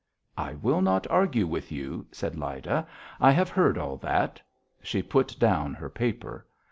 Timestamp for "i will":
0.39-0.81